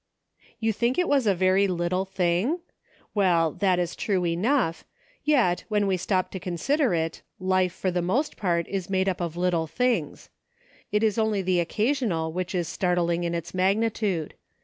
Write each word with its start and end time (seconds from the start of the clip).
YOU 0.59 0.73
think 0.73 0.97
it 0.97 1.07
was 1.07 1.27
a 1.27 1.35
very 1.35 1.67
little 1.67 2.05
thing? 2.05 2.61
Well, 3.13 3.51
that 3.51 3.77
is 3.77 3.95
true 3.95 4.25
enough; 4.25 4.83
yet, 5.23 5.63
when 5.67 5.85
we 5.85 5.95
stop 5.95 6.31
to 6.31 6.39
consider 6.39 6.95
it, 6.95 7.21
life, 7.39 7.71
for 7.71 7.91
the 7.91 8.01
most 8.01 8.35
part, 8.35 8.67
is 8.67 8.89
made 8.89 9.07
up 9.07 9.21
of 9.21 9.37
little 9.37 9.67
things. 9.67 10.31
It 10.91 11.03
is 11.03 11.19
only 11.19 11.43
the 11.43 11.59
occasional 11.59 12.33
which 12.33 12.55
is 12.55 12.67
startling 12.67 13.25
in 13.25 13.35
its 13.35 13.53
magnitude. 13.53 14.33